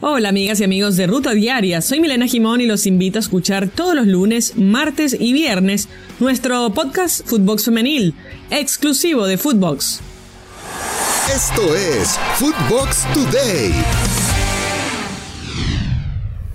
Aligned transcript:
Hola 0.00 0.28
amigas 0.28 0.60
y 0.60 0.64
amigos 0.64 0.96
de 0.96 1.08
Ruta 1.08 1.32
Diaria, 1.32 1.82
soy 1.82 1.98
Milena 1.98 2.28
Jimón 2.28 2.60
y 2.60 2.66
los 2.66 2.86
invito 2.86 3.18
a 3.18 3.20
escuchar 3.20 3.66
todos 3.66 3.96
los 3.96 4.06
lunes, 4.06 4.56
martes 4.56 5.16
y 5.18 5.32
viernes 5.32 5.88
nuestro 6.20 6.72
podcast 6.72 7.26
Footbox 7.26 7.64
Femenil, 7.64 8.14
exclusivo 8.48 9.26
de 9.26 9.36
Footbox. 9.38 10.00
Esto 11.34 11.74
es 11.74 12.16
Footbox 12.36 13.12
Today. 13.12 13.72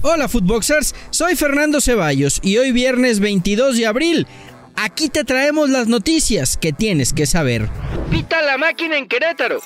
Hola 0.00 0.28
Footboxers, 0.28 0.94
soy 1.10 1.36
Fernando 1.36 1.82
Ceballos 1.82 2.40
y 2.42 2.56
hoy 2.56 2.72
viernes 2.72 3.20
22 3.20 3.76
de 3.76 3.84
abril, 3.84 4.26
aquí 4.76 5.10
te 5.10 5.24
traemos 5.24 5.68
las 5.68 5.88
noticias 5.88 6.56
que 6.56 6.72
tienes 6.72 7.12
que 7.12 7.26
saber. 7.26 7.68
Pita 8.10 8.40
la 8.40 8.56
máquina 8.56 8.96
en 8.96 9.06
Querétaro. 9.06 9.60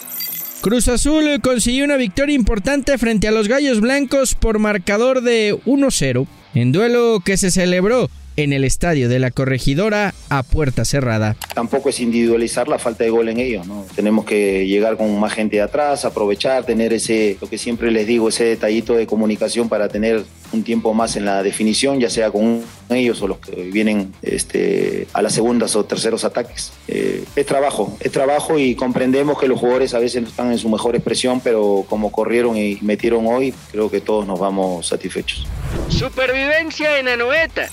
Cruz 0.61 0.89
Azul 0.89 1.41
consiguió 1.43 1.87
una 1.87 1.97
victoria 1.97 2.35
importante 2.35 2.99
frente 2.99 3.27
a 3.27 3.31
los 3.31 3.49
Gallos 3.49 3.81
Blancos 3.81 4.35
por 4.35 4.59
marcador 4.59 5.23
de 5.23 5.55
1-0, 5.65 6.27
en 6.55 6.73
duelo 6.73 7.21
que 7.25 7.39
se 7.39 7.51
celebró 7.51 8.11
en 8.37 8.53
el 8.53 8.65
estadio 8.65 9.09
de 9.09 9.19
la 9.19 9.31
corregidora 9.31 10.15
a 10.29 10.43
puerta 10.43 10.85
cerrada. 10.85 11.37
Tampoco 11.55 11.89
es 11.89 12.01
individualizar 12.01 12.69
la 12.69 12.79
falta 12.79 13.05
de 13.05 13.11
gol 13.11 13.29
en 13.29 13.39
ellos, 13.39 13.67
¿no? 13.67 13.87
Tenemos 13.95 14.25
que 14.25 14.67
llegar 14.67 14.97
con 14.97 15.19
más 15.19 15.33
gente 15.33 15.57
de 15.57 15.63
atrás, 15.63 16.05
aprovechar, 16.05 16.65
tener 16.65 16.93
ese, 16.93 17.37
lo 17.41 17.49
que 17.49 17.59
siempre 17.59 17.91
les 17.91 18.07
digo, 18.07 18.29
ese 18.29 18.45
detallito 18.45 18.95
de 18.95 19.07
comunicación 19.07 19.69
para 19.69 19.89
tener 19.89 20.25
un 20.53 20.65
tiempo 20.65 20.95
más 20.95 21.17
en 21.17 21.25
la 21.25 21.43
definición, 21.43 22.01
ya 22.01 22.11
sea 22.11 22.31
con 22.31 22.63
ellos 22.89 23.23
o 23.23 23.29
los 23.29 23.39
que 23.39 23.71
vienen 23.71 24.13
este, 24.23 25.07
a 25.13 25.23
las 25.23 25.33
segundas 25.33 25.77
o 25.77 25.85
terceros 25.85 26.25
ataques. 26.25 26.73
Eh, 26.89 27.25
es 27.37 27.47
trabajo, 27.47 27.97
es 28.01 28.11
trabajo 28.11 28.59
y 28.59 28.75
comprendemos 28.75 29.39
que 29.39 29.49
los 29.49 29.61
jugadores 29.61 29.95
a 29.95 29.99
veces 29.99 30.23
no 30.23 30.29
están 30.29 30.51
en 30.51 30.59
su 30.59 30.69
mejor 30.69 30.97
expresión, 30.97 31.41
pero 31.41 31.85
como 31.89 32.11
corrieron 32.11 32.57
y 32.57 32.79
metieron 32.83 33.27
hoy, 33.27 33.55
creo 33.71 33.91
que 33.91 34.01
todos 34.01 34.27
nos 34.27 34.39
vamos 34.39 34.89
satisfechos. 34.89 35.47
Supervivencia 35.89 36.99
en 36.99 37.09
Anoeta. 37.09 37.69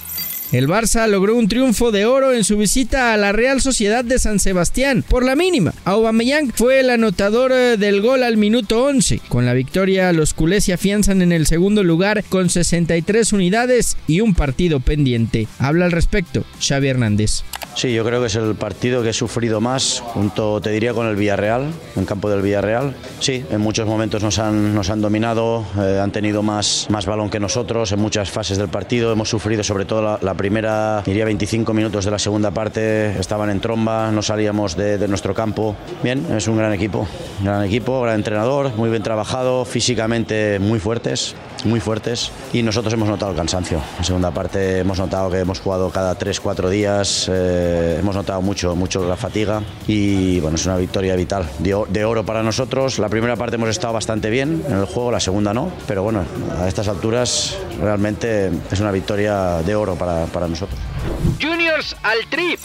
El 0.54 0.70
Barça 0.70 1.08
logró 1.08 1.36
un 1.36 1.50
triunfo 1.50 1.92
de 1.92 2.06
oro 2.06 2.32
en 2.32 2.46
su 2.46 2.58
visita 2.58 3.14
a 3.14 3.18
la 3.18 3.34
Real 3.34 3.60
Sociedad 3.60 4.06
de 4.06 4.18
San 4.18 4.40
Sebastián 4.40 5.04
por 5.08 5.26
la 5.26 5.36
mínima. 5.36 5.74
Aubameyang 5.84 6.54
fue 6.54 6.80
el 6.80 6.90
anotador 6.90 7.52
eh, 7.52 7.76
del 7.76 8.02
gol 8.02 8.24
al 8.24 8.38
minuto 8.38 8.86
11. 8.86 9.20
Con 9.28 9.46
la 9.46 9.54
victoria, 9.54 10.14
los 10.14 10.34
culés 10.34 10.64
se 10.64 10.72
afianzan 10.72 11.22
en 11.22 11.34
el 11.34 11.48
segundo 11.48 11.84
lugar 11.84 12.24
con 12.30 12.50
63 12.50 13.34
unidades 13.34 13.98
y 14.08 14.22
un 14.22 14.36
partido 14.36 14.80
pendiente. 14.80 15.50
Habla 15.60 15.86
al 15.86 15.92
respecto 15.92 16.46
Xavi 16.62 16.88
Hernández. 16.88 17.44
Sí, 17.78 17.94
yo 17.94 18.04
creo 18.04 18.22
que 18.22 18.26
es 18.26 18.36
el 18.36 18.56
partido 18.56 19.04
que 19.04 19.10
he 19.10 19.14
sufrido 19.14 19.62
más, 19.62 20.00
junto, 20.00 20.60
te 20.62 20.72
diría, 20.72 20.96
con 20.96 21.06
el 21.06 21.16
Villarreal, 21.16 21.70
en 21.96 22.06
campo 22.06 22.28
del 22.28 22.42
Villarreal. 22.42 22.96
Sí, 23.20 23.44
en 23.52 23.62
muchos 23.62 23.86
momentos 23.86 24.24
nos 24.24 24.40
han, 24.40 24.74
nos 24.74 24.90
han 24.90 25.00
dominado, 25.00 25.64
eh, 25.78 26.00
han 26.02 26.12
tenido 26.12 26.42
más, 26.42 26.88
más 26.90 27.06
balón 27.06 27.30
que 27.30 27.40
nosotros 27.40 27.92
en 27.92 28.00
muchas 28.00 28.32
fases 28.32 28.58
del 28.58 28.70
partido. 28.70 29.12
Hemos 29.12 29.30
sufrido, 29.30 29.64
sobre 29.64 29.86
todo 29.86 30.02
la, 30.02 30.18
la 30.24 30.34
primera, 30.38 31.02
diría 31.06 31.26
25 31.26 31.74
minutos 31.74 32.06
de 32.06 32.12
la 32.12 32.20
segunda 32.20 32.52
parte, 32.52 33.20
estaban 33.20 33.50
en 33.50 33.60
tromba, 33.60 34.12
no 34.12 34.22
salíamos 34.22 34.78
de, 34.78 34.98
de 34.98 35.08
nuestro 35.08 35.34
campo. 35.34 35.76
Bien, 36.04 36.26
es 36.36 36.48
un 36.48 36.58
gran 36.58 36.72
equipo, 36.74 37.08
gran 37.42 37.64
equipo, 37.64 38.02
gran 38.02 38.16
entrenador, 38.16 38.72
muy 38.78 38.90
bien 38.90 39.04
trabajado, 39.04 39.66
físicamente 39.66 40.60
muy 40.60 40.80
fuertes, 40.80 41.36
muy 41.66 41.80
fuertes 41.80 42.32
y 42.54 42.64
nosotros 42.64 42.94
hemos 42.94 43.10
notado 43.10 43.32
el 43.32 43.38
cansancio. 43.38 43.82
En 43.98 44.04
segunda 44.04 44.32
parte 44.32 44.80
hemos 44.80 45.00
notado 45.00 45.30
que 45.30 45.40
hemos 45.40 45.60
jugado 45.60 45.90
cada 45.90 46.18
3-4 46.18 46.70
días. 46.70 47.30
Eh, 47.32 47.98
hemos 48.00 48.16
notado 48.16 48.42
mucho, 48.42 48.76
mucho 48.76 49.08
la 49.08 49.16
fatiga 49.16 49.62
y 49.88 50.40
bueno, 50.40 50.56
es 50.56 50.66
una 50.66 50.78
victoria 50.78 51.16
vital, 51.16 51.50
de, 51.60 51.76
de, 51.90 52.06
oro 52.06 52.26
para 52.26 52.44
nosotros. 52.44 53.00
La 53.00 53.10
primera 53.10 53.36
parte 53.36 53.56
hemos 53.56 53.70
estado 53.70 53.94
bastante 53.94 54.30
bien 54.30 54.64
en 54.68 54.78
el 54.78 54.86
juego, 54.86 55.12
la 55.12 55.20
segunda 55.20 55.54
no, 55.54 55.72
pero 55.88 56.04
bueno, 56.04 56.24
a 56.60 56.68
estas 56.68 56.88
alturas 56.88 57.58
realmente 57.82 58.52
es 58.72 58.80
una 58.80 58.92
victoria 58.92 59.62
de 59.64 59.76
oro 59.76 59.96
para, 59.96 60.26
para 60.30 60.48
nosotros. 60.48 60.80
Juniors 61.42 61.96
al 62.04 62.20
trip. 62.30 62.60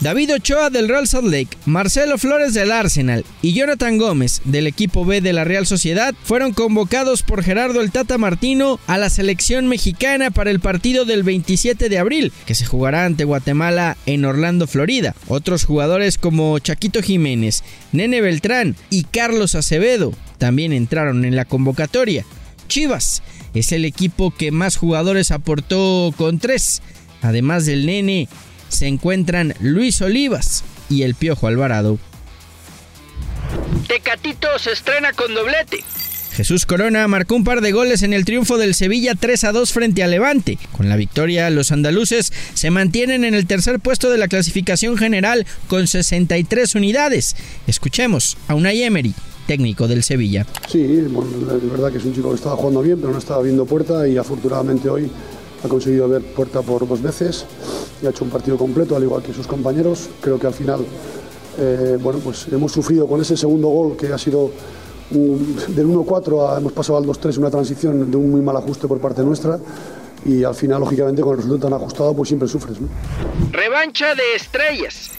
David 0.00 0.34
Ochoa 0.34 0.70
del 0.70 0.88
Real 0.88 1.08
Salt 1.08 1.26
Lake, 1.26 1.56
Marcelo 1.66 2.18
Flores 2.18 2.54
del 2.54 2.70
Arsenal 2.70 3.24
y 3.42 3.52
Jonathan 3.52 3.98
Gómez 3.98 4.40
del 4.44 4.68
equipo 4.68 5.04
B 5.04 5.20
de 5.20 5.32
la 5.32 5.42
Real 5.42 5.66
Sociedad 5.66 6.14
fueron 6.22 6.52
convocados 6.52 7.24
por 7.24 7.42
Gerardo 7.42 7.80
el 7.80 7.90
Tata 7.90 8.16
Martino 8.16 8.78
a 8.86 8.96
la 8.96 9.10
selección 9.10 9.66
mexicana 9.66 10.30
para 10.30 10.52
el 10.52 10.60
partido 10.60 11.04
del 11.04 11.24
27 11.24 11.88
de 11.88 11.98
abril, 11.98 12.32
que 12.46 12.54
se 12.54 12.64
jugará 12.64 13.06
ante 13.06 13.24
Guatemala 13.24 13.96
en 14.06 14.24
Orlando, 14.24 14.68
Florida. 14.68 15.16
Otros 15.26 15.64
jugadores 15.64 16.16
como 16.16 16.60
Chaquito 16.60 17.02
Jiménez, 17.02 17.64
Nene 17.90 18.20
Beltrán 18.20 18.76
y 18.90 19.02
Carlos 19.02 19.56
Acevedo 19.56 20.12
también 20.38 20.72
entraron 20.72 21.24
en 21.24 21.34
la 21.34 21.44
convocatoria. 21.44 22.24
Chivas 22.68 23.24
es 23.52 23.72
el 23.72 23.84
equipo 23.84 24.30
que 24.30 24.52
más 24.52 24.76
jugadores 24.76 25.32
aportó 25.32 26.14
con 26.16 26.38
tres, 26.38 26.82
además 27.22 27.66
del 27.66 27.86
Nene 27.86 28.28
se 28.68 28.86
encuentran 28.86 29.54
Luis 29.60 30.00
Olivas 30.02 30.64
y 30.88 31.02
el 31.02 31.14
Piojo 31.14 31.46
Alvarado. 31.46 31.98
Tecatito 33.86 34.58
se 34.58 34.72
estrena 34.72 35.12
con 35.12 35.34
doblete. 35.34 35.84
Jesús 36.38 36.66
Corona 36.66 37.08
marcó 37.08 37.34
un 37.34 37.42
par 37.42 37.60
de 37.62 37.72
goles 37.72 38.04
en 38.04 38.12
el 38.12 38.24
triunfo 38.24 38.58
del 38.58 38.76
Sevilla 38.76 39.16
3 39.16 39.42
a 39.42 39.52
2 39.52 39.72
frente 39.72 40.04
a 40.04 40.06
Levante. 40.06 40.56
Con 40.70 40.88
la 40.88 40.94
victoria, 40.94 41.50
los 41.50 41.72
andaluces 41.72 42.32
se 42.54 42.70
mantienen 42.70 43.24
en 43.24 43.34
el 43.34 43.46
tercer 43.46 43.80
puesto 43.80 44.08
de 44.08 44.18
la 44.18 44.28
clasificación 44.28 44.96
general 44.96 45.46
con 45.66 45.88
63 45.88 46.76
unidades. 46.76 47.34
Escuchemos 47.66 48.36
a 48.46 48.54
Unai 48.54 48.82
Emery, 48.82 49.14
técnico 49.48 49.88
del 49.88 50.04
Sevilla. 50.04 50.46
Sí, 50.70 50.86
bueno, 51.10 51.56
es 51.56 51.70
verdad 51.72 51.90
que 51.90 51.98
es 51.98 52.04
un 52.04 52.14
chico 52.14 52.28
que 52.28 52.36
estaba 52.36 52.54
jugando 52.54 52.82
bien, 52.82 53.00
pero 53.00 53.12
no 53.12 53.18
estaba 53.18 53.42
viendo 53.42 53.66
puerta 53.66 54.06
y 54.06 54.16
afortunadamente 54.16 54.88
hoy 54.88 55.10
ha 55.64 55.68
conseguido 55.68 56.08
ver 56.08 56.22
puerta 56.22 56.62
por 56.62 56.86
dos 56.86 57.02
veces 57.02 57.44
y 58.02 58.06
ha 58.06 58.10
hecho 58.10 58.24
un 58.24 58.30
partido 58.30 58.56
completo, 58.56 58.96
al 58.96 59.02
igual 59.02 59.22
que 59.22 59.32
sus 59.32 59.46
compañeros. 59.46 60.08
Creo 60.20 60.38
que 60.38 60.46
al 60.46 60.54
final, 60.54 60.84
eh, 61.58 61.98
bueno, 62.00 62.20
pues 62.20 62.46
hemos 62.52 62.72
sufrido 62.72 63.06
con 63.06 63.20
ese 63.20 63.36
segundo 63.36 63.68
gol 63.68 63.96
que 63.96 64.12
ha 64.12 64.18
sido 64.18 64.50
del 65.10 65.86
1-4, 65.86 66.48
a, 66.48 66.58
hemos 66.58 66.72
pasado 66.72 66.98
al 66.98 67.04
2-3, 67.04 67.38
una 67.38 67.50
transición 67.50 68.10
de 68.10 68.16
un 68.16 68.30
muy 68.30 68.42
mal 68.42 68.56
ajuste 68.56 68.86
por 68.86 69.00
parte 69.00 69.22
nuestra. 69.22 69.58
Y 70.24 70.44
al 70.44 70.54
final, 70.54 70.80
lógicamente, 70.80 71.22
con 71.22 71.32
el 71.32 71.36
resultado 71.38 71.70
tan 71.70 71.80
ajustado, 71.80 72.14
pues 72.14 72.28
siempre 72.28 72.48
sufres. 72.48 72.80
¿no? 72.80 72.88
Revancha 73.52 74.14
de 74.14 74.34
estrellas. 74.34 75.17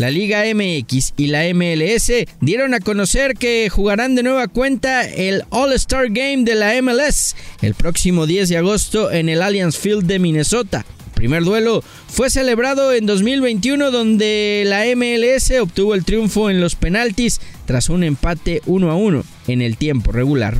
La 0.00 0.10
Liga 0.10 0.44
MX 0.54 1.12
y 1.18 1.26
la 1.26 1.42
MLS 1.52 2.10
dieron 2.40 2.72
a 2.72 2.80
conocer 2.80 3.34
que 3.34 3.68
jugarán 3.68 4.14
de 4.14 4.22
nueva 4.22 4.48
cuenta 4.48 5.06
el 5.06 5.44
All-Star 5.50 6.08
Game 6.08 6.44
de 6.44 6.54
la 6.54 6.80
MLS 6.80 7.36
el 7.60 7.74
próximo 7.74 8.24
10 8.26 8.48
de 8.48 8.56
agosto 8.56 9.12
en 9.12 9.28
el 9.28 9.42
Allianz 9.42 9.76
Field 9.76 10.06
de 10.06 10.18
Minnesota. 10.18 10.86
El 11.08 11.12
primer 11.12 11.44
duelo 11.44 11.84
fue 12.08 12.30
celebrado 12.30 12.94
en 12.94 13.04
2021 13.04 13.90
donde 13.90 14.62
la 14.64 14.86
MLS 14.96 15.50
obtuvo 15.60 15.94
el 15.94 16.06
triunfo 16.06 16.48
en 16.48 16.62
los 16.62 16.76
penaltis 16.76 17.38
tras 17.66 17.90
un 17.90 18.02
empate 18.02 18.62
1 18.64 18.90
a 18.90 18.94
1 18.94 19.22
en 19.48 19.60
el 19.60 19.76
tiempo 19.76 20.12
regular. 20.12 20.56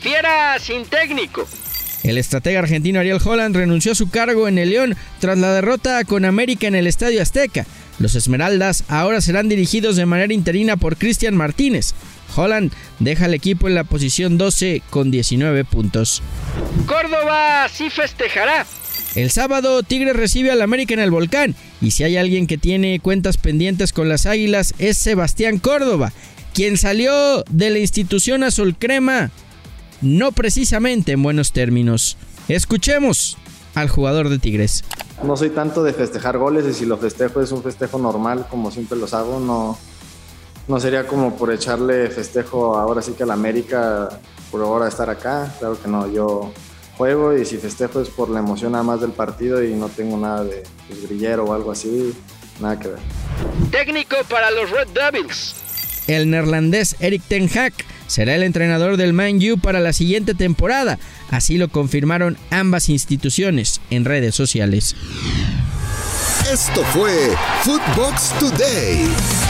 Fiera 0.00 0.58
sin 0.58 0.84
técnico. 0.86 1.46
El 2.06 2.18
estratega 2.18 2.60
argentino 2.60 3.00
Ariel 3.00 3.18
Holland 3.22 3.56
renunció 3.56 3.90
a 3.90 3.96
su 3.96 4.08
cargo 4.08 4.46
en 4.46 4.58
el 4.58 4.70
León 4.70 4.96
tras 5.18 5.36
la 5.38 5.52
derrota 5.52 6.04
con 6.04 6.24
América 6.24 6.68
en 6.68 6.76
el 6.76 6.86
Estadio 6.86 7.20
Azteca. 7.20 7.66
Los 7.98 8.14
Esmeraldas 8.14 8.84
ahora 8.86 9.20
serán 9.20 9.48
dirigidos 9.48 9.96
de 9.96 10.06
manera 10.06 10.32
interina 10.32 10.76
por 10.76 10.98
Cristian 10.98 11.34
Martínez. 11.34 11.94
Holland 12.36 12.72
deja 13.00 13.26
el 13.26 13.34
equipo 13.34 13.66
en 13.66 13.74
la 13.74 13.82
posición 13.82 14.38
12 14.38 14.82
con 14.88 15.10
19 15.10 15.64
puntos. 15.64 16.22
Córdoba 16.86 17.68
sí 17.68 17.90
festejará. 17.90 18.66
El 19.16 19.32
sábado 19.32 19.82
Tigres 19.82 20.14
recibe 20.14 20.52
al 20.52 20.62
América 20.62 20.94
en 20.94 21.00
el 21.00 21.10
Volcán 21.10 21.56
y 21.80 21.90
si 21.90 22.04
hay 22.04 22.18
alguien 22.18 22.46
que 22.46 22.56
tiene 22.56 23.00
cuentas 23.00 23.36
pendientes 23.36 23.92
con 23.92 24.08
las 24.08 24.26
Águilas 24.26 24.74
es 24.78 24.96
Sebastián 24.96 25.58
Córdoba, 25.58 26.12
quien 26.54 26.76
salió 26.76 27.42
de 27.50 27.70
la 27.70 27.80
institución 27.80 28.44
azul 28.44 28.76
crema 28.78 29.32
no 30.02 30.32
precisamente 30.32 31.12
en 31.12 31.22
buenos 31.22 31.52
términos. 31.52 32.16
Escuchemos 32.48 33.36
al 33.74 33.88
jugador 33.88 34.28
de 34.28 34.38
Tigres. 34.38 34.84
No 35.22 35.36
soy 35.36 35.50
tanto 35.50 35.82
de 35.82 35.92
festejar 35.92 36.38
goles 36.38 36.64
y 36.70 36.74
si 36.74 36.86
lo 36.86 36.98
festejo 36.98 37.40
es 37.40 37.52
un 37.52 37.62
festejo 37.62 37.98
normal 37.98 38.46
como 38.50 38.70
siempre 38.70 38.98
los 38.98 39.14
hago, 39.14 39.40
no, 39.40 39.78
no 40.68 40.80
sería 40.80 41.06
como 41.06 41.36
por 41.36 41.52
echarle 41.52 42.08
festejo 42.08 42.76
ahora 42.76 43.02
sí 43.02 43.12
que 43.12 43.22
a 43.22 43.26
la 43.26 43.34
América 43.34 44.08
por 44.50 44.60
ahora 44.62 44.88
estar 44.88 45.08
acá, 45.10 45.52
claro 45.58 45.80
que 45.80 45.88
no, 45.88 46.10
yo 46.10 46.52
juego 46.96 47.36
y 47.36 47.44
si 47.44 47.58
festejo 47.58 48.00
es 48.00 48.08
por 48.08 48.30
la 48.30 48.40
emoción 48.40 48.72
nada 48.72 48.84
más 48.84 49.00
del 49.00 49.12
partido 49.12 49.62
y 49.62 49.74
no 49.74 49.88
tengo 49.88 50.16
nada 50.16 50.44
de 50.44 50.62
pues, 50.86 51.02
grillero 51.02 51.44
o 51.44 51.52
algo 51.52 51.72
así, 51.72 52.14
nada 52.60 52.78
que 52.78 52.88
ver. 52.88 52.98
Técnico 53.70 54.16
para 54.28 54.50
los 54.50 54.70
Red 54.70 54.88
Devils. 54.88 55.54
El 56.06 56.30
neerlandés 56.30 56.96
Eric 57.00 57.22
Ten 57.26 57.50
Hag 57.58 57.72
será 58.06 58.34
el 58.34 58.42
entrenador 58.42 58.96
del 58.96 59.12
Man 59.12 59.38
U 59.50 59.58
para 59.58 59.80
la 59.80 59.92
siguiente 59.92 60.34
temporada, 60.34 60.98
así 61.30 61.58
lo 61.58 61.68
confirmaron 61.68 62.36
ambas 62.50 62.88
instituciones 62.88 63.80
en 63.90 64.04
redes 64.04 64.34
sociales. 64.34 64.96
Esto 66.50 66.84
fue 66.92 67.34
Footbox 67.64 68.38
Today. 68.38 69.45